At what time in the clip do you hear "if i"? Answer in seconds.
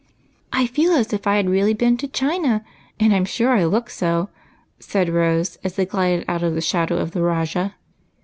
1.13-1.35